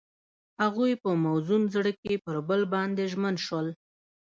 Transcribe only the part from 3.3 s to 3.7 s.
شول.